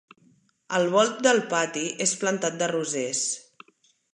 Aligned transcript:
El 0.77 0.85
volt 0.95 1.19
del 1.27 1.41
pati 1.53 1.85
és 2.07 2.17
plantat 2.25 2.59
de 2.63 2.71
rosers. 2.73 3.25